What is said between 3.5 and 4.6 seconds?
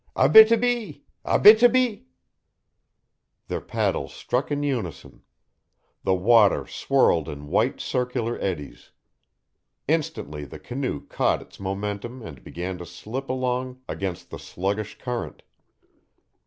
paddles struck